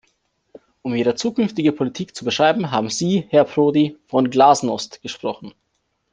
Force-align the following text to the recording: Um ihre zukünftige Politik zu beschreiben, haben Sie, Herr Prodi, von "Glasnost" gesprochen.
Um 0.81 0.95
ihre 0.95 1.13
zukünftige 1.13 1.71
Politik 1.73 2.15
zu 2.15 2.25
beschreiben, 2.25 2.71
haben 2.71 2.89
Sie, 2.89 3.27
Herr 3.29 3.43
Prodi, 3.43 3.97
von 4.07 4.31
"Glasnost" 4.31 5.03
gesprochen. 5.03 5.53